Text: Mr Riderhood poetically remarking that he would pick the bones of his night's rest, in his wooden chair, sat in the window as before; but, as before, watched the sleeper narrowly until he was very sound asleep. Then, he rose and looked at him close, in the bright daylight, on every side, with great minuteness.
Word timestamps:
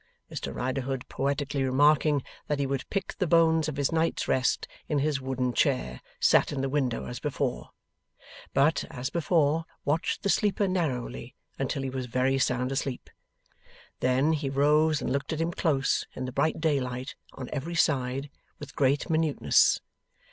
Mr 0.31 0.51
Riderhood 0.51 1.07
poetically 1.09 1.63
remarking 1.63 2.23
that 2.47 2.57
he 2.57 2.65
would 2.65 2.89
pick 2.89 3.15
the 3.19 3.27
bones 3.27 3.69
of 3.69 3.77
his 3.77 3.91
night's 3.91 4.27
rest, 4.27 4.67
in 4.89 4.97
his 4.97 5.21
wooden 5.21 5.53
chair, 5.53 6.01
sat 6.19 6.51
in 6.51 6.61
the 6.61 6.69
window 6.69 7.05
as 7.05 7.19
before; 7.19 7.69
but, 8.51 8.83
as 8.89 9.11
before, 9.11 9.63
watched 9.85 10.23
the 10.23 10.29
sleeper 10.31 10.67
narrowly 10.67 11.35
until 11.59 11.83
he 11.83 11.89
was 11.91 12.07
very 12.07 12.39
sound 12.39 12.71
asleep. 12.71 13.11
Then, 13.99 14.33
he 14.33 14.49
rose 14.49 15.01
and 15.03 15.13
looked 15.13 15.33
at 15.33 15.39
him 15.39 15.51
close, 15.51 16.07
in 16.15 16.25
the 16.25 16.31
bright 16.31 16.59
daylight, 16.59 17.13
on 17.33 17.47
every 17.53 17.75
side, 17.75 18.31
with 18.57 18.75
great 18.75 19.07
minuteness. 19.07 19.81